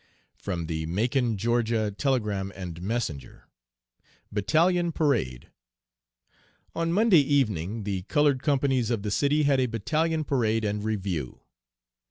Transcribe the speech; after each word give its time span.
(From 0.35 0.65
the 0.65 0.87
Macon 0.87 1.37
(Ga.) 1.37 1.91
Telegram 1.91 2.51
and 2.55 2.81
Messenger.) 2.81 3.47
BATTALION 4.31 4.93
PARADE. 4.93 5.51
"On 6.73 6.91
Monday 6.91 7.21
evening 7.21 7.83
the 7.83 8.01
colored 8.01 8.41
companies 8.41 8.89
of 8.89 9.03
the 9.03 9.11
city 9.11 9.43
had 9.43 9.59
a 9.59 9.67
battalion 9.67 10.23
parade 10.23 10.65
and 10.65 10.83
review. 10.83 11.41